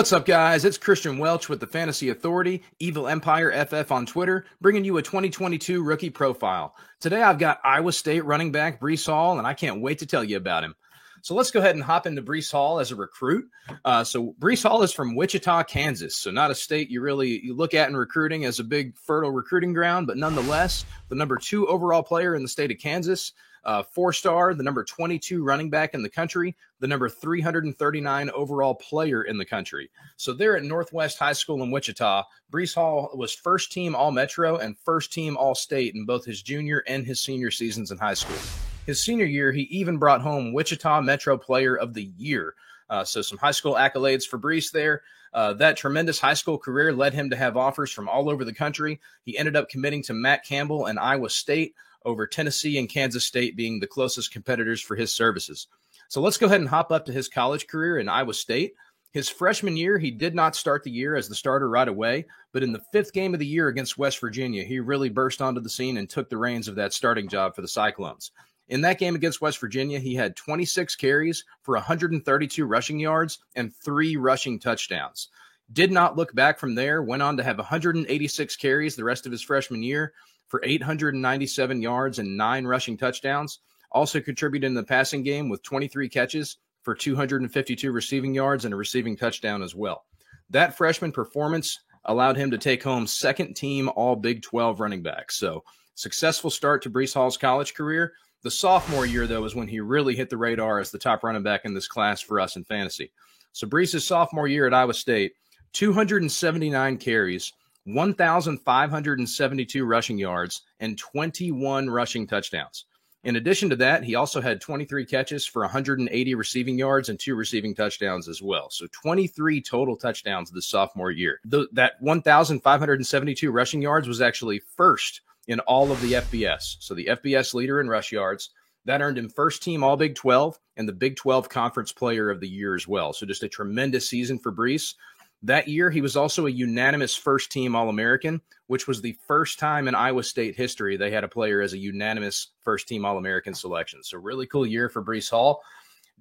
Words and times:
What's 0.00 0.14
up, 0.14 0.24
guys? 0.24 0.64
It's 0.64 0.78
Christian 0.78 1.18
Welch 1.18 1.50
with 1.50 1.60
the 1.60 1.66
Fantasy 1.66 2.08
Authority, 2.08 2.62
Evil 2.78 3.06
Empire 3.06 3.52
FF 3.66 3.92
on 3.92 4.06
Twitter, 4.06 4.46
bringing 4.62 4.82
you 4.82 4.96
a 4.96 5.02
2022 5.02 5.82
rookie 5.82 6.08
profile. 6.08 6.74
Today, 7.00 7.22
I've 7.22 7.38
got 7.38 7.60
Iowa 7.64 7.92
State 7.92 8.24
running 8.24 8.50
back 8.50 8.80
Breece 8.80 9.04
Hall, 9.04 9.36
and 9.36 9.46
I 9.46 9.52
can't 9.52 9.82
wait 9.82 9.98
to 9.98 10.06
tell 10.06 10.24
you 10.24 10.38
about 10.38 10.64
him. 10.64 10.74
So 11.22 11.34
let's 11.34 11.50
go 11.50 11.60
ahead 11.60 11.74
and 11.74 11.84
hop 11.84 12.06
into 12.06 12.22
Breece 12.22 12.50
Hall 12.50 12.80
as 12.80 12.90
a 12.90 12.96
recruit. 12.96 13.48
Uh, 13.84 14.02
so 14.04 14.34
Breece 14.40 14.62
Hall 14.62 14.82
is 14.82 14.92
from 14.92 15.14
Wichita, 15.14 15.64
Kansas. 15.64 16.16
So 16.16 16.30
not 16.30 16.50
a 16.50 16.54
state 16.54 16.90
you 16.90 17.00
really 17.00 17.44
you 17.44 17.54
look 17.54 17.74
at 17.74 17.88
in 17.88 17.96
recruiting 17.96 18.44
as 18.44 18.58
a 18.58 18.64
big 18.64 18.96
fertile 18.96 19.30
recruiting 19.30 19.72
ground, 19.72 20.06
but 20.06 20.16
nonetheless, 20.16 20.84
the 21.08 21.14
number 21.14 21.36
two 21.36 21.66
overall 21.66 22.02
player 22.02 22.34
in 22.34 22.42
the 22.42 22.48
state 22.48 22.70
of 22.70 22.78
Kansas 22.78 23.32
uh, 23.64 23.82
four 23.82 24.12
star, 24.12 24.54
the 24.54 24.62
number 24.62 24.84
22 24.84 25.44
running 25.44 25.70
back 25.70 25.94
in 25.94 26.02
the 26.02 26.08
country, 26.08 26.56
the 26.78 26.86
number 26.86 27.08
339 27.08 28.30
overall 28.30 28.74
player 28.74 29.22
in 29.22 29.36
the 29.36 29.44
country. 29.44 29.90
So 30.16 30.32
there 30.32 30.56
at 30.56 30.64
Northwest 30.64 31.18
High 31.18 31.34
School 31.34 31.62
in 31.62 31.70
Wichita, 31.70 32.24
Breece 32.50 32.74
Hall 32.74 33.10
was 33.14 33.34
first 33.34 33.72
team 33.72 33.94
All 33.94 34.10
Metro 34.10 34.56
and 34.56 34.78
first 34.78 35.12
team 35.12 35.36
All 35.36 35.54
State 35.54 35.94
in 35.94 36.04
both 36.04 36.24
his 36.24 36.42
junior 36.42 36.82
and 36.86 37.04
his 37.04 37.20
senior 37.20 37.50
seasons 37.50 37.90
in 37.90 37.98
high 37.98 38.14
school. 38.14 38.38
His 38.86 39.02
senior 39.02 39.26
year, 39.26 39.52
he 39.52 39.62
even 39.62 39.98
brought 39.98 40.22
home 40.22 40.52
Wichita 40.52 41.00
Metro 41.02 41.36
Player 41.38 41.76
of 41.76 41.94
the 41.94 42.10
Year. 42.16 42.54
Uh, 42.88 43.04
so 43.04 43.22
some 43.22 43.38
high 43.38 43.50
school 43.52 43.74
accolades 43.74 44.24
for 44.24 44.38
Breece 44.38 44.72
there. 44.72 45.02
Uh, 45.32 45.52
that 45.54 45.76
tremendous 45.76 46.18
high 46.18 46.34
school 46.34 46.58
career 46.58 46.92
led 46.92 47.14
him 47.14 47.30
to 47.30 47.36
have 47.36 47.56
offers 47.56 47.92
from 47.92 48.08
all 48.08 48.28
over 48.28 48.44
the 48.44 48.52
country. 48.52 49.00
He 49.24 49.38
ended 49.38 49.54
up 49.54 49.68
committing 49.68 50.02
to 50.04 50.12
Matt 50.12 50.44
Campbell 50.44 50.86
and 50.86 50.98
Iowa 50.98 51.30
State, 51.30 51.74
over 52.04 52.26
Tennessee 52.26 52.78
and 52.78 52.88
Kansas 52.88 53.24
State 53.24 53.56
being 53.56 53.78
the 53.78 53.86
closest 53.86 54.32
competitors 54.32 54.80
for 54.80 54.96
his 54.96 55.14
services. 55.14 55.68
So 56.08 56.20
let's 56.20 56.38
go 56.38 56.46
ahead 56.46 56.60
and 56.60 56.68
hop 56.68 56.90
up 56.90 57.06
to 57.06 57.12
his 57.12 57.28
college 57.28 57.66
career 57.66 57.98
in 57.98 58.08
Iowa 58.08 58.34
State. 58.34 58.74
His 59.12 59.28
freshman 59.28 59.76
year, 59.76 59.98
he 59.98 60.10
did 60.10 60.34
not 60.34 60.54
start 60.54 60.84
the 60.84 60.90
year 60.90 61.16
as 61.16 61.28
the 61.28 61.34
starter 61.34 61.68
right 61.68 61.88
away, 61.88 62.26
but 62.52 62.62
in 62.62 62.72
the 62.72 62.82
fifth 62.92 63.12
game 63.12 63.34
of 63.34 63.40
the 63.40 63.46
year 63.46 63.68
against 63.68 63.98
West 63.98 64.20
Virginia, 64.20 64.62
he 64.62 64.78
really 64.78 65.08
burst 65.08 65.42
onto 65.42 65.60
the 65.60 65.68
scene 65.68 65.96
and 65.96 66.08
took 66.08 66.30
the 66.30 66.36
reins 66.36 66.68
of 66.68 66.76
that 66.76 66.92
starting 66.92 67.28
job 67.28 67.54
for 67.54 67.62
the 67.62 67.68
Cyclones. 67.68 68.30
In 68.70 68.82
that 68.82 69.00
game 69.00 69.16
against 69.16 69.40
West 69.40 69.58
Virginia, 69.58 69.98
he 69.98 70.14
had 70.14 70.36
26 70.36 70.94
carries 70.94 71.44
for 71.62 71.74
132 71.74 72.64
rushing 72.64 73.00
yards 73.00 73.40
and 73.56 73.74
three 73.74 74.16
rushing 74.16 74.60
touchdowns. 74.60 75.28
Did 75.72 75.90
not 75.90 76.16
look 76.16 76.32
back 76.36 76.56
from 76.56 76.76
there, 76.76 77.02
went 77.02 77.20
on 77.20 77.36
to 77.36 77.42
have 77.42 77.58
186 77.58 78.56
carries 78.56 78.94
the 78.94 79.02
rest 79.02 79.26
of 79.26 79.32
his 79.32 79.42
freshman 79.42 79.82
year 79.82 80.12
for 80.46 80.60
897 80.64 81.82
yards 81.82 82.20
and 82.20 82.36
nine 82.36 82.64
rushing 82.64 82.96
touchdowns. 82.96 83.58
Also 83.90 84.20
contributed 84.20 84.68
in 84.68 84.74
the 84.74 84.84
passing 84.84 85.24
game 85.24 85.48
with 85.48 85.64
23 85.64 86.08
catches 86.08 86.58
for 86.82 86.94
252 86.94 87.90
receiving 87.90 88.34
yards 88.34 88.64
and 88.64 88.72
a 88.72 88.76
receiving 88.76 89.16
touchdown 89.16 89.64
as 89.64 89.74
well. 89.74 90.04
That 90.48 90.76
freshman 90.76 91.10
performance 91.10 91.80
allowed 92.04 92.36
him 92.36 92.52
to 92.52 92.58
take 92.58 92.84
home 92.84 93.08
second 93.08 93.54
team 93.54 93.90
All 93.96 94.14
Big 94.14 94.42
12 94.42 94.78
running 94.78 95.02
back. 95.02 95.32
So, 95.32 95.64
successful 95.96 96.50
start 96.50 96.82
to 96.82 96.90
Breece 96.90 97.14
Hall's 97.14 97.36
college 97.36 97.74
career. 97.74 98.12
The 98.42 98.50
sophomore 98.50 99.04
year, 99.04 99.26
though, 99.26 99.44
is 99.44 99.54
when 99.54 99.68
he 99.68 99.80
really 99.80 100.16
hit 100.16 100.30
the 100.30 100.38
radar 100.38 100.80
as 100.80 100.90
the 100.90 100.98
top 100.98 101.22
running 101.22 101.42
back 101.42 101.62
in 101.64 101.74
this 101.74 101.88
class 101.88 102.20
for 102.20 102.40
us 102.40 102.56
in 102.56 102.64
fantasy. 102.64 103.12
So, 103.52 103.66
Breece's 103.66 104.06
sophomore 104.06 104.48
year 104.48 104.66
at 104.66 104.72
Iowa 104.72 104.94
State, 104.94 105.32
279 105.72 106.96
carries, 106.96 107.52
1,572 107.84 109.84
rushing 109.84 110.18
yards, 110.18 110.62
and 110.80 110.96
21 110.96 111.90
rushing 111.90 112.26
touchdowns. 112.26 112.86
In 113.22 113.36
addition 113.36 113.68
to 113.68 113.76
that, 113.76 114.02
he 114.02 114.14
also 114.14 114.40
had 114.40 114.62
23 114.62 115.04
catches 115.04 115.44
for 115.44 115.60
180 115.60 116.34
receiving 116.34 116.78
yards 116.78 117.10
and 117.10 117.20
two 117.20 117.34
receiving 117.34 117.74
touchdowns 117.74 118.28
as 118.28 118.40
well. 118.40 118.70
So 118.70 118.86
23 118.92 119.60
total 119.60 119.96
touchdowns 119.96 120.50
this 120.50 120.66
sophomore 120.66 121.10
year. 121.10 121.40
The, 121.44 121.68
that 121.72 122.00
1,572 122.00 123.50
rushing 123.50 123.82
yards 123.82 124.08
was 124.08 124.22
actually 124.22 124.60
first 124.60 125.20
in 125.50 125.58
all 125.60 125.90
of 125.90 126.00
the 126.00 126.12
FBS. 126.12 126.76
So 126.78 126.94
the 126.94 127.06
FBS 127.06 127.54
leader 127.54 127.80
in 127.80 127.88
rush 127.88 128.12
yards. 128.12 128.50
That 128.84 129.02
earned 129.02 129.18
him 129.18 129.28
first 129.28 129.62
team 129.62 129.82
All 129.82 129.96
Big 129.96 130.14
12 130.14 130.58
and 130.76 130.88
the 130.88 130.92
Big 130.92 131.16
12 131.16 131.48
Conference 131.48 131.92
Player 131.92 132.30
of 132.30 132.40
the 132.40 132.48
Year 132.48 132.76
as 132.76 132.86
well. 132.86 133.12
So 133.12 133.26
just 133.26 133.42
a 133.42 133.48
tremendous 133.48 134.08
season 134.08 134.38
for 134.38 134.52
Breece. 134.52 134.94
That 135.42 135.66
year, 135.66 135.90
he 135.90 136.02
was 136.02 136.16
also 136.16 136.46
a 136.46 136.50
unanimous 136.50 137.16
first 137.16 137.50
team 137.50 137.74
All 137.74 137.88
American, 137.88 138.40
which 138.68 138.86
was 138.86 139.00
the 139.00 139.18
first 139.26 139.58
time 139.58 139.88
in 139.88 139.94
Iowa 139.96 140.22
State 140.22 140.54
history 140.54 140.96
they 140.96 141.10
had 141.10 141.24
a 141.24 141.28
player 141.28 141.60
as 141.60 141.72
a 141.72 141.78
unanimous 141.78 142.48
first 142.62 142.86
team 142.86 143.04
All 143.04 143.18
American 143.18 143.52
selection. 143.52 144.04
So, 144.04 144.18
really 144.18 144.46
cool 144.46 144.66
year 144.66 144.88
for 144.88 145.02
Breece 145.02 145.30
Hall. 145.30 145.62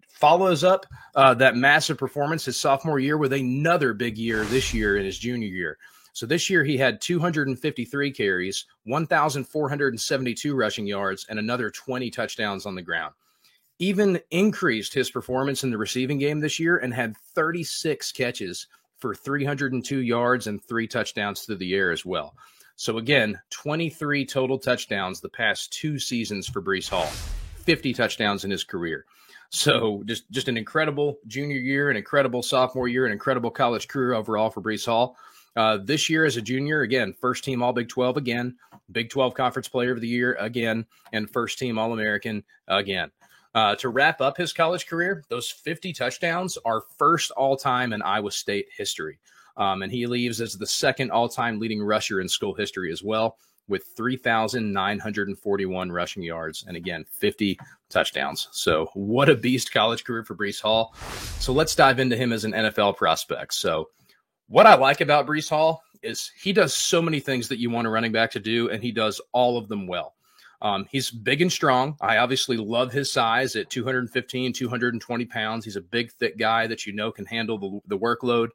Follows 0.08 0.64
up 0.64 0.86
uh, 1.16 1.36
that 1.36 1.56
massive 1.56 1.98
performance 1.98 2.46
his 2.46 2.60
sophomore 2.60 3.00
year 3.00 3.18
with 3.18 3.32
another 3.32 3.94
big 3.94 4.18
year 4.18 4.44
this 4.46 4.74
year 4.74 4.98
in 4.98 5.06
his 5.06 5.20
junior 5.20 5.48
year. 5.48 5.78
So, 6.14 6.26
this 6.26 6.50
year 6.50 6.64
he 6.64 6.78
had 6.78 7.02
253 7.02 8.12
carries, 8.12 8.66
1,472 8.86 10.56
rushing 10.56 10.88
yards, 10.88 11.26
and 11.30 11.40
another 11.40 11.70
20 11.70 12.10
touchdowns 12.10 12.66
on 12.66 12.76
the 12.76 12.82
ground 12.82 13.14
even 13.80 14.20
increased 14.30 14.94
his 14.94 15.10
performance 15.10 15.64
in 15.64 15.72
the 15.72 15.78
receiving 15.78 16.20
game 16.20 16.42
this 16.42 16.60
year 16.60 16.78
and 16.78 16.94
had 16.94 17.18
36 17.34 18.12
catches 18.12 18.68
for 18.98 19.16
302 19.16 20.00
yards 20.00 20.48
and 20.48 20.64
three 20.64 20.88
touchdowns 20.88 21.42
through 21.42 21.56
the 21.56 21.74
air 21.74 21.92
as 21.92 22.06
well. 22.06 22.36
So 22.76 22.98
again, 22.98 23.40
23 23.52 24.26
total 24.26 24.60
touchdowns 24.60 25.22
the 25.22 25.30
past 25.30 25.72
two 25.72 25.98
seasons 25.98 26.48
for 26.48 26.62
Breece 26.62 26.90
Hall, 26.90 27.08
50 27.64 27.94
touchdowns 27.94 28.44
in 28.44 28.52
his 28.52 28.66
career. 28.66 29.06
So 29.50 30.04
just 30.06 30.30
just 30.30 30.48
an 30.48 30.58
incredible 30.58 31.18
junior 31.26 31.58
year, 31.58 31.90
an 31.90 31.98
incredible 31.98 32.44
sophomore 32.44 32.88
year, 32.88 33.06
an 33.06 33.12
incredible 33.12 33.50
college 33.50 33.88
career 33.88 34.14
overall 34.14 34.50
for 34.50 34.62
Breece 34.62 34.86
Hall. 34.86 35.18
Uh, 35.60 35.78
this 35.84 36.10
year 36.10 36.24
as 36.24 36.38
a 36.38 36.42
junior, 36.42 36.84
again, 36.84 37.14
first 37.20 37.44
team 37.44 37.62
All 37.62 37.74
Big 37.74 37.90
12 37.90 38.16
again, 38.16 38.56
Big 38.94 39.10
12 39.10 39.34
Conference 39.34 39.68
Player 39.68 39.92
of 39.92 40.00
the 40.00 40.08
Year 40.08 40.38
again, 40.40 40.86
and 41.12 41.30
first 41.30 41.60
team 41.60 41.78
All 41.78 41.92
American 41.92 42.46
again. 42.70 43.12
Uh, 43.54 43.76
to 43.76 43.90
wrap 43.90 44.22
up 44.22 44.38
his 44.38 44.54
college 44.54 44.88
career, 44.88 45.22
those 45.28 45.50
50 45.50 45.92
touchdowns 45.92 46.58
are 46.64 46.84
first 46.98 47.32
all 47.32 47.58
time 47.58 47.92
in 47.92 48.02
Iowa 48.02 48.32
State 48.32 48.68
history. 48.78 49.20
Um, 49.58 49.82
and 49.82 49.92
he 49.92 50.08
leaves 50.08 50.40
as 50.40 50.54
the 50.54 50.66
second 50.66 51.12
all 51.12 51.28
time 51.28 51.60
leading 51.60 51.84
rusher 51.84 52.22
in 52.22 52.30
school 52.30 52.54
history 52.54 52.90
as 52.90 53.04
well, 53.04 53.36
with 53.68 53.84
3,941 53.98 55.92
rushing 55.92 56.24
yards 56.24 56.64
and 56.70 56.78
again, 56.78 57.04
50 57.12 57.60
touchdowns. 57.90 58.48
So, 58.54 58.90
what 58.94 59.28
a 59.28 59.36
beast 59.36 59.74
college 59.74 60.06
career 60.06 60.24
for 60.24 60.36
Breece 60.36 60.62
Hall. 60.62 60.96
So, 61.40 61.52
let's 61.52 61.76
dive 61.76 62.00
into 62.00 62.16
him 62.16 62.32
as 62.32 62.46
an 62.46 62.54
NFL 62.54 62.96
prospect. 62.96 63.56
So, 63.56 63.90
what 64.50 64.66
I 64.66 64.76
like 64.76 65.00
about 65.00 65.28
Breece 65.28 65.50
Hall 65.50 65.84
is 66.02 66.32
he 66.40 66.52
does 66.52 66.74
so 66.74 67.02
many 67.02 67.20
things 67.20 67.48
that 67.48 67.60
you 67.60 67.70
want 67.70 67.88
a 67.88 67.90
running 67.90 68.12
back 68.12 68.32
to 68.32 68.40
do, 68.40 68.70
and 68.70 68.84
he 68.84 68.92
does 68.92 69.22
all 69.32 69.58
of 69.58 69.68
them 69.68 69.88
well. 69.88 70.16
Um, 70.62 70.86
he's 70.92 71.10
big 71.10 71.42
and 71.42 71.52
strong. 71.52 71.96
I 72.02 72.18
obviously 72.18 72.58
love 72.58 72.92
his 72.92 73.12
size 73.12 73.56
at 73.56 73.70
215, 73.70 74.52
220 74.52 75.26
pounds. 75.26 75.64
He's 75.64 75.78
a 75.78 75.82
big, 75.82 76.12
thick 76.12 76.38
guy 76.38 76.68
that 76.68 76.86
you 76.86 76.94
know 76.94 77.12
can 77.12 77.26
handle 77.26 77.58
the, 77.58 77.96
the 77.96 77.98
workload. 77.98 78.50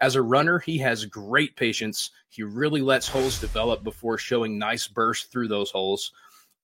As 0.00 0.16
a 0.16 0.22
runner, 0.22 0.58
he 0.58 0.78
has 0.78 1.04
great 1.04 1.56
patience. 1.56 2.10
He 2.28 2.42
really 2.42 2.80
lets 2.80 3.08
holes 3.08 3.38
develop 3.38 3.84
before 3.84 4.16
showing 4.16 4.58
nice 4.58 4.88
bursts 4.88 5.26
through 5.26 5.48
those 5.48 5.70
holes. 5.70 6.12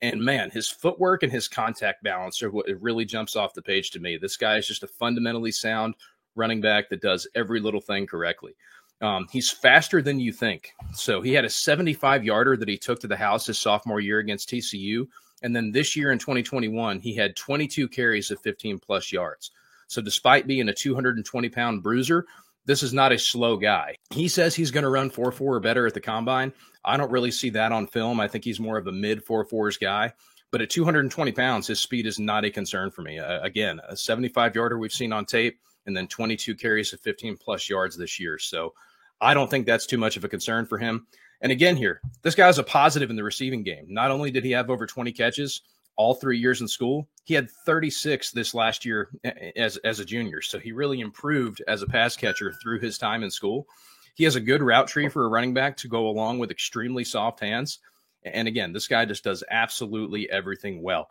And 0.00 0.22
man, 0.22 0.50
his 0.50 0.68
footwork 0.68 1.22
and 1.22 1.32
his 1.32 1.48
contact 1.48 2.02
balance 2.02 2.42
are 2.42 2.50
what 2.50 2.66
really 2.80 3.04
jumps 3.04 3.36
off 3.36 3.54
the 3.54 3.62
page 3.62 3.90
to 3.90 4.00
me. 4.00 4.16
This 4.16 4.36
guy 4.36 4.56
is 4.56 4.66
just 4.66 4.84
a 4.84 4.88
fundamentally 4.88 5.52
sound 5.52 5.96
running 6.38 6.60
back 6.60 6.88
that 6.88 7.02
does 7.02 7.28
every 7.34 7.60
little 7.60 7.80
thing 7.80 8.06
correctly. 8.06 8.54
Um, 9.00 9.26
he's 9.30 9.50
faster 9.50 10.02
than 10.02 10.18
you 10.18 10.32
think. 10.32 10.72
So 10.92 11.20
he 11.20 11.32
had 11.32 11.44
a 11.44 11.50
75 11.50 12.24
yarder 12.24 12.56
that 12.56 12.68
he 12.68 12.76
took 12.76 13.00
to 13.00 13.06
the 13.06 13.16
house 13.16 13.46
his 13.46 13.58
sophomore 13.58 14.00
year 14.00 14.18
against 14.18 14.48
TCU. 14.48 15.06
And 15.42 15.54
then 15.54 15.70
this 15.70 15.94
year 15.94 16.10
in 16.10 16.18
2021, 16.18 16.98
he 16.98 17.14
had 17.14 17.36
22 17.36 17.88
carries 17.88 18.30
of 18.30 18.40
15 18.40 18.78
plus 18.78 19.12
yards. 19.12 19.52
So 19.86 20.02
despite 20.02 20.46
being 20.46 20.68
a 20.68 20.74
220 20.74 21.48
pound 21.48 21.82
bruiser, 21.82 22.26
this 22.66 22.82
is 22.82 22.92
not 22.92 23.12
a 23.12 23.18
slow 23.18 23.56
guy. 23.56 23.96
He 24.10 24.28
says 24.28 24.54
he's 24.54 24.70
going 24.70 24.82
to 24.82 24.90
run 24.90 25.10
4 25.10 25.32
4 25.32 25.54
or 25.54 25.60
better 25.60 25.86
at 25.86 25.94
the 25.94 26.00
combine. 26.00 26.52
I 26.84 26.96
don't 26.96 27.10
really 27.10 27.30
see 27.30 27.50
that 27.50 27.72
on 27.72 27.86
film. 27.86 28.20
I 28.20 28.28
think 28.28 28.44
he's 28.44 28.60
more 28.60 28.76
of 28.76 28.86
a 28.86 28.92
mid 28.92 29.24
4 29.24 29.46
4s 29.46 29.80
guy. 29.80 30.12
But 30.50 30.62
at 30.62 30.70
220 30.70 31.32
pounds, 31.32 31.66
his 31.66 31.80
speed 31.80 32.06
is 32.06 32.18
not 32.18 32.44
a 32.44 32.50
concern 32.50 32.90
for 32.90 33.02
me. 33.02 33.18
Uh, 33.18 33.40
again, 33.42 33.80
a 33.88 33.96
75 33.96 34.54
yarder 34.54 34.78
we've 34.78 34.92
seen 34.92 35.12
on 35.12 35.26
tape, 35.26 35.58
and 35.88 35.96
then 35.96 36.06
22 36.06 36.54
carries 36.54 36.92
of 36.92 37.00
15 37.00 37.36
plus 37.38 37.68
yards 37.68 37.96
this 37.96 38.20
year. 38.20 38.38
So 38.38 38.74
I 39.20 39.34
don't 39.34 39.50
think 39.50 39.66
that's 39.66 39.86
too 39.86 39.98
much 39.98 40.16
of 40.16 40.22
a 40.22 40.28
concern 40.28 40.66
for 40.66 40.78
him. 40.78 41.06
And 41.40 41.50
again, 41.50 41.76
here, 41.76 42.00
this 42.22 42.34
guy's 42.34 42.58
a 42.58 42.62
positive 42.62 43.10
in 43.10 43.16
the 43.16 43.24
receiving 43.24 43.62
game. 43.62 43.86
Not 43.88 44.10
only 44.10 44.30
did 44.30 44.44
he 44.44 44.50
have 44.52 44.70
over 44.70 44.86
20 44.86 45.10
catches 45.12 45.62
all 45.96 46.14
three 46.14 46.38
years 46.38 46.60
in 46.60 46.68
school, 46.68 47.08
he 47.24 47.34
had 47.34 47.50
36 47.64 48.30
this 48.32 48.54
last 48.54 48.84
year 48.84 49.08
as, 49.56 49.78
as 49.78 49.98
a 49.98 50.04
junior. 50.04 50.42
So 50.42 50.58
he 50.58 50.72
really 50.72 51.00
improved 51.00 51.62
as 51.66 51.82
a 51.82 51.86
pass 51.86 52.16
catcher 52.16 52.52
through 52.52 52.80
his 52.80 52.98
time 52.98 53.24
in 53.24 53.30
school. 53.30 53.66
He 54.14 54.24
has 54.24 54.36
a 54.36 54.40
good 54.40 54.62
route 54.62 54.88
tree 54.88 55.08
for 55.08 55.24
a 55.24 55.28
running 55.28 55.54
back 55.54 55.76
to 55.78 55.88
go 55.88 56.08
along 56.08 56.38
with 56.38 56.50
extremely 56.50 57.04
soft 57.04 57.40
hands. 57.40 57.78
And 58.24 58.46
again, 58.46 58.72
this 58.72 58.88
guy 58.88 59.04
just 59.06 59.24
does 59.24 59.42
absolutely 59.50 60.28
everything 60.28 60.82
well. 60.82 61.08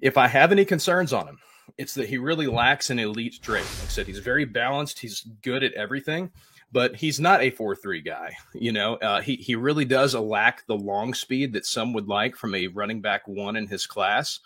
If 0.00 0.16
I 0.16 0.26
have 0.26 0.50
any 0.50 0.64
concerns 0.64 1.12
on 1.12 1.28
him, 1.28 1.38
it's 1.76 1.94
that 1.94 2.08
he 2.08 2.18
really 2.18 2.46
lacks 2.46 2.90
an 2.90 2.98
elite 2.98 3.38
trait. 3.42 3.64
Like 3.64 3.84
I 3.84 3.88
said, 3.88 4.06
he's 4.06 4.18
very 4.18 4.44
balanced. 4.44 4.98
He's 4.98 5.20
good 5.42 5.62
at 5.62 5.74
everything, 5.74 6.30
but 6.72 6.96
he's 6.96 7.20
not 7.20 7.42
a 7.42 7.50
four-three 7.50 8.02
guy. 8.02 8.36
You 8.54 8.72
know, 8.72 8.94
uh, 8.96 9.20
he 9.20 9.36
he 9.36 9.54
really 9.54 9.84
does 9.84 10.14
lack 10.14 10.66
the 10.66 10.76
long 10.76 11.14
speed 11.14 11.52
that 11.52 11.66
some 11.66 11.92
would 11.92 12.08
like 12.08 12.36
from 12.36 12.54
a 12.54 12.68
running 12.68 13.00
back 13.00 13.26
one 13.28 13.56
in 13.56 13.66
his 13.66 13.86
class. 13.86 14.40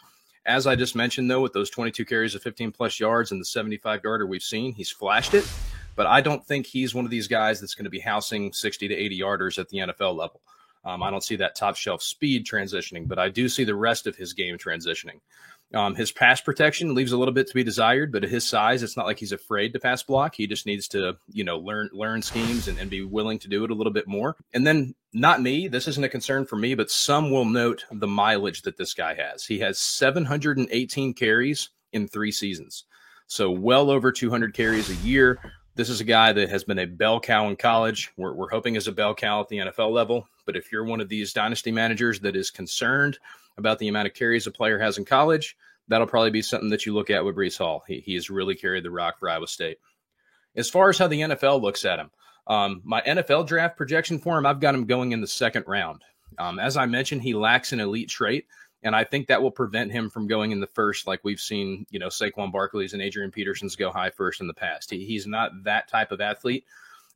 As 0.44 0.66
I 0.66 0.74
just 0.74 0.96
mentioned, 0.96 1.30
though, 1.30 1.40
with 1.40 1.52
those 1.52 1.70
22 1.70 2.04
carries 2.04 2.34
of 2.34 2.42
15 2.42 2.72
plus 2.72 2.98
yards 2.98 3.30
and 3.30 3.40
the 3.40 3.44
75 3.44 4.00
yarder 4.02 4.26
we've 4.26 4.42
seen, 4.42 4.72
he's 4.72 4.90
flashed 4.90 5.34
it. 5.34 5.48
But 5.94 6.06
I 6.06 6.20
don't 6.20 6.44
think 6.44 6.66
he's 6.66 6.94
one 6.94 7.04
of 7.04 7.10
these 7.10 7.28
guys 7.28 7.60
that's 7.60 7.75
going 7.75 7.84
to 7.84 7.90
be 7.90 8.00
housing 8.00 8.52
60 8.52 8.88
to 8.88 8.94
80 8.94 9.20
yarders 9.20 9.58
at 9.58 9.68
the 9.68 9.78
NFL 9.78 10.16
level. 10.16 10.40
Um, 10.84 11.02
I 11.02 11.10
don't 11.10 11.22
see 11.22 11.36
that 11.36 11.54
top 11.54 11.76
shelf 11.76 12.02
speed 12.02 12.44
transitioning, 12.44 13.06
but 13.06 13.18
I 13.18 13.28
do 13.28 13.48
see 13.48 13.64
the 13.64 13.75
rest 13.75 14.06
of 14.06 14.16
his 14.16 14.32
game 14.32 14.58
transitioning. 14.58 15.20
Um, 15.74 15.94
his 15.94 16.12
pass 16.12 16.40
protection 16.40 16.94
leaves 16.94 17.12
a 17.12 17.16
little 17.16 17.32
bit 17.32 17.46
to 17.48 17.54
be 17.54 17.64
desired, 17.64 18.12
but 18.12 18.24
at 18.24 18.30
his 18.30 18.46
size, 18.46 18.82
it's 18.82 18.96
not 18.96 19.06
like 19.06 19.19
he's 19.19 19.32
afraid 19.32 19.72
to 19.72 19.80
pass 19.80 20.02
block. 20.02 20.34
He 20.34 20.46
just 20.46 20.66
needs 20.66 20.86
to, 20.88 21.16
you 21.28 21.44
know, 21.44 21.58
learn 21.58 21.88
learn 21.92 22.20
schemes 22.20 22.69
and, 22.69 22.78
and 22.78 22.90
be 22.90 23.02
willing 23.02 23.38
to 23.40 23.48
do 23.48 23.64
it 23.64 23.70
a 23.70 23.74
little 23.74 23.92
bit 23.92 24.06
more. 24.06 24.36
And 24.52 24.66
then, 24.66 24.94
not 25.14 25.40
me. 25.42 25.69
This 25.69 25.88
isn't 25.88 26.04
a 26.04 26.08
concern 26.08 26.44
for 26.44 26.56
me, 26.56 26.74
but 26.74 26.90
some 26.90 27.30
will 27.30 27.44
note 27.44 27.84
the 27.90 28.06
mileage 28.06 28.62
that 28.62 28.76
this 28.76 28.92
guy 28.94 29.14
has. 29.14 29.46
He 29.46 29.60
has 29.60 29.78
718 29.78 31.14
carries 31.14 31.70
in 31.92 32.08
three 32.08 32.32
seasons, 32.32 32.84
so 33.26 33.50
well 33.50 33.90
over 33.90 34.12
200 34.12 34.54
carries 34.54 34.90
a 34.90 35.06
year. 35.06 35.38
This 35.74 35.88
is 35.88 36.02
a 36.02 36.04
guy 36.04 36.34
that 36.34 36.50
has 36.50 36.64
been 36.64 36.80
a 36.80 36.86
bell 36.86 37.19
cow 37.19 37.48
in 37.48 37.56
college. 37.56 38.12
We're, 38.19 38.34
we're 38.34 38.50
hoping 38.50 38.76
is 38.76 38.88
a 38.88 38.92
bell 38.92 39.14
cow 39.14 39.40
at 39.40 39.48
the 39.48 39.56
NFL 39.56 39.90
level. 39.90 40.28
But 40.44 40.54
if 40.54 40.70
you're 40.70 40.84
one 40.84 41.00
of 41.00 41.08
these 41.08 41.32
dynasty 41.32 41.72
managers 41.72 42.20
that 42.20 42.36
is 42.36 42.50
concerned 42.50 43.19
about 43.56 43.78
the 43.78 43.88
amount 43.88 44.08
of 44.08 44.14
carries 44.14 44.46
a 44.46 44.50
player 44.50 44.78
has 44.78 44.98
in 44.98 45.06
college, 45.06 45.56
that'll 45.88 46.06
probably 46.06 46.30
be 46.30 46.42
something 46.42 46.69
that 46.69 46.84
you 46.84 46.92
look 46.92 47.08
at 47.08 47.24
with 47.24 47.36
Breece 47.36 47.56
Hall. 47.56 47.84
He, 47.88 48.00
he 48.00 48.14
has 48.14 48.28
really 48.28 48.54
carried 48.54 48.84
the 48.84 48.90
rock 48.90 49.19
for 49.19 49.30
Iowa 49.30 49.46
State. 49.46 49.78
As 50.56 50.69
far 50.69 50.90
as 50.90 50.98
how 50.98 51.06
the 51.06 51.20
NFL 51.20 51.62
looks 51.62 51.86
at 51.86 51.98
him, 51.98 52.10
um, 52.48 52.82
my 52.84 53.00
NFL 53.02 53.46
draft 53.46 53.78
projection 53.78 54.18
for 54.18 54.36
him, 54.36 54.44
I've 54.44 54.60
got 54.60 54.75
him 54.75 54.84
going 54.84 55.12
in 55.12 55.22
the 55.22 55.26
second 55.26 55.64
round. 55.66 56.02
Um, 56.38 56.58
as 56.58 56.76
I 56.76 56.84
mentioned, 56.84 57.22
he 57.22 57.34
lacks 57.34 57.72
an 57.72 57.80
elite 57.80 58.10
trait, 58.10 58.46
and 58.82 58.96
I 58.96 59.05
think 59.05 59.26
that 59.26 59.40
will 59.40 59.50
prevent 59.50 59.93
him 59.93 60.11
from 60.11 60.26
going 60.26 60.50
in 60.50 60.61
the 60.61 60.67
first, 60.67 61.06
like 61.06 61.20
we've 61.23 61.40
seen, 61.40 61.87
you 61.90 61.99
know, 61.99 62.08
Saquon 62.08 62.50
Barkley's 62.50 62.93
and 62.93 63.02
Adrian 63.02 63.31
Peterson's 63.31 63.76
go 63.76 63.90
high 63.90 64.11
first 64.11 64.40
in 64.40 64.46
the 64.46 64.55
past. 64.55 64.90
He, 64.90 65.05
he's 65.05 65.26
not 65.26 65.52
that 65.64 65.88
type 65.88 66.11
of 66.11 66.20
athlete, 66.20 66.64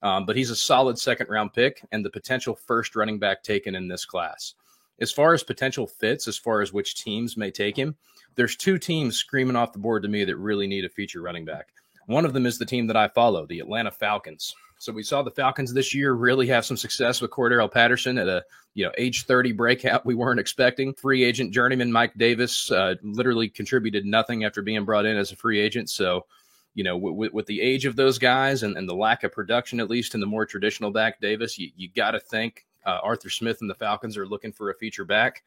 um, 0.02 0.26
but 0.26 0.36
he's 0.36 0.50
a 0.50 0.56
solid 0.56 0.98
second 0.98 1.28
round 1.28 1.52
pick 1.52 1.84
and 1.90 2.04
the 2.04 2.10
potential 2.10 2.54
first 2.54 2.94
running 2.94 3.18
back 3.18 3.42
taken 3.42 3.74
in 3.74 3.88
this 3.88 4.04
class. 4.04 4.54
As 5.00 5.12
far 5.12 5.34
as 5.34 5.42
potential 5.42 5.86
fits, 5.86 6.28
as 6.28 6.38
far 6.38 6.62
as 6.62 6.72
which 6.72 7.02
teams 7.02 7.36
may 7.36 7.50
take 7.50 7.76
him, 7.76 7.96
there's 8.36 8.56
two 8.56 8.78
teams 8.78 9.16
screaming 9.16 9.56
off 9.56 9.72
the 9.72 9.78
board 9.78 10.02
to 10.02 10.08
me 10.08 10.24
that 10.24 10.36
really 10.36 10.66
need 10.66 10.84
a 10.84 10.88
feature 10.88 11.20
running 11.20 11.44
back. 11.44 11.68
One 12.06 12.24
of 12.24 12.32
them 12.32 12.46
is 12.46 12.58
the 12.58 12.64
team 12.64 12.86
that 12.86 12.96
I 12.96 13.08
follow, 13.08 13.46
the 13.46 13.60
Atlanta 13.60 13.90
Falcons. 13.90 14.54
So 14.78 14.92
we 14.92 15.02
saw 15.02 15.22
the 15.22 15.30
Falcons 15.30 15.72
this 15.72 15.94
year 15.94 16.12
really 16.12 16.46
have 16.48 16.64
some 16.64 16.76
success 16.76 17.20
with 17.20 17.30
Cordarrelle 17.30 17.72
Patterson 17.72 18.18
at 18.18 18.28
a 18.28 18.44
you 18.74 18.84
know 18.84 18.92
age 18.98 19.24
30 19.24 19.52
breakout 19.52 20.04
we 20.04 20.14
weren't 20.14 20.40
expecting. 20.40 20.92
Free 20.94 21.24
agent 21.24 21.52
journeyman 21.52 21.90
Mike 21.90 22.14
Davis 22.16 22.70
uh, 22.70 22.94
literally 23.02 23.48
contributed 23.48 24.04
nothing 24.04 24.44
after 24.44 24.62
being 24.62 24.84
brought 24.84 25.06
in 25.06 25.16
as 25.16 25.32
a 25.32 25.36
free 25.36 25.60
agent. 25.60 25.88
So 25.90 26.26
you 26.74 26.84
know 26.84 26.96
with, 26.96 27.32
with 27.32 27.46
the 27.46 27.60
age 27.60 27.86
of 27.86 27.96
those 27.96 28.18
guys 28.18 28.62
and, 28.62 28.76
and 28.76 28.88
the 28.88 28.94
lack 28.94 29.24
of 29.24 29.32
production, 29.32 29.80
at 29.80 29.90
least 29.90 30.14
in 30.14 30.20
the 30.20 30.26
more 30.26 30.44
traditional 30.44 30.90
back 30.90 31.20
Davis, 31.20 31.58
you, 31.58 31.70
you 31.76 31.88
got 31.88 32.12
to 32.12 32.20
think 32.20 32.66
uh, 32.86 32.98
Arthur 33.02 33.30
Smith 33.30 33.60
and 33.60 33.68
the 33.68 33.74
Falcons 33.74 34.16
are 34.16 34.26
looking 34.26 34.52
for 34.52 34.70
a 34.70 34.74
feature 34.74 35.04
back. 35.04 35.42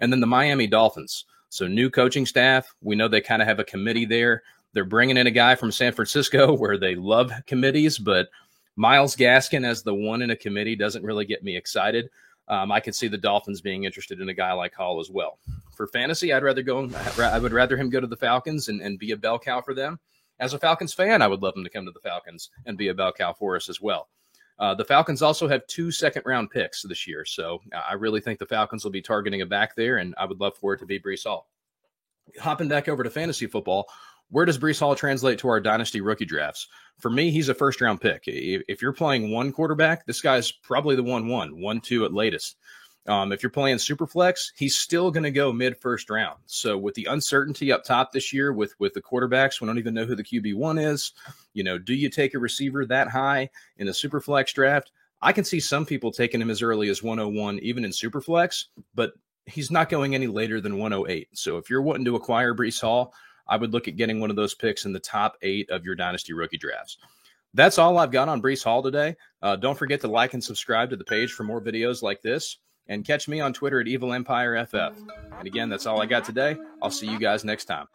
And 0.00 0.12
then 0.12 0.20
the 0.20 0.26
Miami 0.26 0.66
Dolphins. 0.66 1.24
So 1.48 1.66
new 1.66 1.90
coaching 1.90 2.26
staff. 2.26 2.74
We 2.82 2.96
know 2.96 3.08
they 3.08 3.20
kind 3.20 3.42
of 3.42 3.48
have 3.48 3.58
a 3.58 3.64
committee 3.64 4.04
there. 4.04 4.42
They're 4.72 4.84
bringing 4.84 5.16
in 5.16 5.26
a 5.26 5.32
guy 5.32 5.54
from 5.54 5.72
San 5.72 5.92
Francisco 5.92 6.52
where 6.56 6.78
they 6.78 6.94
love 6.94 7.32
committees, 7.46 7.98
but 7.98 8.28
Myles 8.80 9.14
Gaskin 9.14 9.66
as 9.66 9.82
the 9.82 9.94
one 9.94 10.22
in 10.22 10.30
a 10.30 10.36
committee 10.36 10.74
doesn't 10.74 11.04
really 11.04 11.26
get 11.26 11.44
me 11.44 11.54
excited. 11.54 12.08
Um, 12.48 12.72
I 12.72 12.80
could 12.80 12.94
see 12.94 13.08
the 13.08 13.18
Dolphins 13.18 13.60
being 13.60 13.84
interested 13.84 14.22
in 14.22 14.30
a 14.30 14.34
guy 14.34 14.54
like 14.54 14.72
Hall 14.72 14.98
as 15.00 15.10
well. 15.10 15.38
For 15.76 15.86
fantasy, 15.86 16.32
I'd 16.32 16.42
rather 16.42 16.62
go. 16.62 16.88
I 17.18 17.38
would 17.38 17.52
rather 17.52 17.76
him 17.76 17.90
go 17.90 18.00
to 18.00 18.06
the 18.06 18.16
Falcons 18.16 18.68
and, 18.68 18.80
and 18.80 18.98
be 18.98 19.10
a 19.10 19.18
bell 19.18 19.38
cow 19.38 19.60
for 19.60 19.74
them. 19.74 20.00
As 20.38 20.54
a 20.54 20.58
Falcons 20.58 20.94
fan, 20.94 21.20
I 21.20 21.26
would 21.26 21.42
love 21.42 21.54
him 21.56 21.62
to 21.62 21.68
come 21.68 21.84
to 21.84 21.92
the 21.92 22.00
Falcons 22.00 22.48
and 22.64 22.78
be 22.78 22.88
a 22.88 22.94
bell 22.94 23.12
cow 23.12 23.34
for 23.34 23.54
us 23.54 23.68
as 23.68 23.82
well. 23.82 24.08
Uh, 24.58 24.74
the 24.74 24.86
Falcons 24.86 25.20
also 25.20 25.46
have 25.46 25.66
two 25.66 25.90
second 25.90 26.22
round 26.24 26.50
picks 26.50 26.80
this 26.80 27.06
year. 27.06 27.26
So 27.26 27.60
I 27.86 27.92
really 27.92 28.22
think 28.22 28.38
the 28.38 28.46
Falcons 28.46 28.82
will 28.82 28.90
be 28.90 29.02
targeting 29.02 29.42
a 29.42 29.46
back 29.46 29.76
there, 29.76 29.98
and 29.98 30.14
I 30.16 30.24
would 30.24 30.40
love 30.40 30.56
for 30.56 30.72
it 30.72 30.78
to 30.78 30.86
be 30.86 30.98
Breece 30.98 31.24
Hall. 31.24 31.50
Hopping 32.40 32.68
back 32.68 32.88
over 32.88 33.04
to 33.04 33.10
fantasy 33.10 33.46
football, 33.46 33.90
where 34.30 34.44
does 34.44 34.58
Breece 34.58 34.80
Hall 34.80 34.94
translate 34.94 35.38
to 35.40 35.48
our 35.48 35.60
dynasty 35.60 36.00
rookie 36.00 36.24
drafts? 36.24 36.68
For 36.98 37.10
me, 37.10 37.30
he's 37.30 37.48
a 37.48 37.54
first 37.54 37.80
round 37.80 38.00
pick. 38.00 38.22
If 38.26 38.82
you're 38.82 38.92
playing 38.92 39.30
one 39.30 39.52
quarterback, 39.52 40.06
this 40.06 40.20
guy's 40.20 40.52
probably 40.52 40.96
the 40.96 41.02
one 41.02 41.28
one, 41.28 41.60
one 41.60 41.80
two 41.80 42.04
at 42.04 42.12
latest. 42.12 42.56
Um, 43.06 43.32
if 43.32 43.42
you're 43.42 43.50
playing 43.50 43.78
Superflex, 43.78 44.52
he's 44.56 44.78
still 44.78 45.10
going 45.10 45.24
to 45.24 45.30
go 45.30 45.52
mid 45.52 45.76
first 45.78 46.10
round. 46.10 46.38
So 46.46 46.76
with 46.76 46.94
the 46.94 47.06
uncertainty 47.06 47.72
up 47.72 47.82
top 47.82 48.12
this 48.12 48.32
year, 48.32 48.52
with 48.52 48.74
with 48.78 48.94
the 48.94 49.02
quarterbacks, 49.02 49.60
we 49.60 49.66
don't 49.66 49.78
even 49.78 49.94
know 49.94 50.04
who 50.04 50.14
the 50.14 50.24
QB 50.24 50.54
one 50.54 50.78
is. 50.78 51.12
You 51.54 51.64
know, 51.64 51.78
do 51.78 51.94
you 51.94 52.10
take 52.10 52.34
a 52.34 52.38
receiver 52.38 52.84
that 52.86 53.08
high 53.08 53.50
in 53.78 53.88
a 53.88 53.92
Superflex 53.92 54.52
draft? 54.52 54.92
I 55.22 55.32
can 55.32 55.44
see 55.44 55.60
some 55.60 55.84
people 55.84 56.12
taking 56.12 56.40
him 56.40 56.50
as 56.50 56.62
early 56.62 56.88
as 56.88 57.02
101, 57.02 57.58
even 57.58 57.84
in 57.84 57.90
Superflex, 57.90 58.66
but 58.94 59.12
he's 59.44 59.70
not 59.70 59.88
going 59.88 60.14
any 60.14 60.26
later 60.26 60.60
than 60.60 60.78
108. 60.78 61.28
So 61.32 61.58
if 61.58 61.68
you're 61.68 61.82
wanting 61.82 62.06
to 62.06 62.16
acquire 62.16 62.54
Breece 62.54 62.80
Hall, 62.80 63.12
I 63.50 63.56
would 63.56 63.72
look 63.72 63.88
at 63.88 63.96
getting 63.96 64.20
one 64.20 64.30
of 64.30 64.36
those 64.36 64.54
picks 64.54 64.86
in 64.86 64.92
the 64.92 65.00
top 65.00 65.36
eight 65.42 65.68
of 65.70 65.84
your 65.84 65.94
dynasty 65.94 66.32
rookie 66.32 66.56
drafts. 66.56 66.96
That's 67.52 67.78
all 67.78 67.98
I've 67.98 68.12
got 68.12 68.28
on 68.28 68.40
Breece 68.40 68.64
Hall 68.64 68.82
today. 68.82 69.16
Uh, 69.42 69.56
don't 69.56 69.76
forget 69.76 70.00
to 70.02 70.08
like 70.08 70.32
and 70.32 70.42
subscribe 70.42 70.90
to 70.90 70.96
the 70.96 71.04
page 71.04 71.32
for 71.32 71.42
more 71.42 71.60
videos 71.60 72.00
like 72.00 72.22
this 72.22 72.58
and 72.86 73.04
catch 73.04 73.28
me 73.28 73.40
on 73.40 73.52
Twitter 73.52 73.80
at 73.80 73.88
Evil 73.88 74.12
Empire 74.12 74.64
FF. 74.64 74.96
And 75.38 75.46
again, 75.46 75.68
that's 75.68 75.84
all 75.84 76.00
I 76.00 76.06
got 76.06 76.24
today. 76.24 76.56
I'll 76.80 76.90
see 76.90 77.10
you 77.10 77.18
guys 77.18 77.44
next 77.44 77.64
time. 77.64 77.88